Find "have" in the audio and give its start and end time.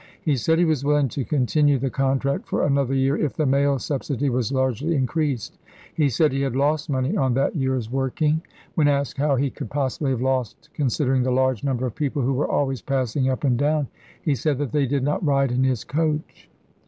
10.09-10.19